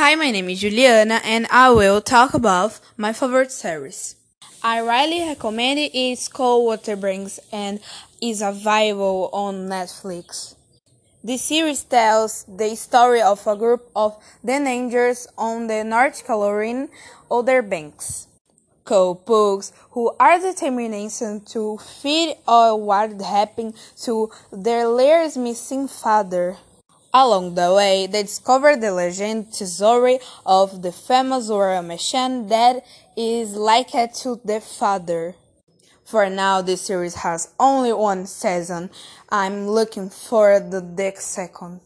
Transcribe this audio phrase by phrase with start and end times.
[0.00, 4.14] Hi, my name is Juliana and I will talk about my favorite series.
[4.62, 5.90] I highly recommend it.
[5.92, 7.80] It's called Outer Banks and
[8.22, 10.54] is available on Netflix.
[11.24, 16.86] The series tells the story of a group of teenagers on the North Carolina
[17.28, 18.28] Outer Banks.
[18.84, 26.56] Called Pogues, who are determined to find out what happened to their latest missing father.
[27.14, 32.84] Along the way, they discover the legend story of the famous Royal Merchant that
[33.16, 35.34] is likened to the father.
[36.04, 38.90] For now, this series has only one season.
[39.30, 41.80] I'm looking for the second.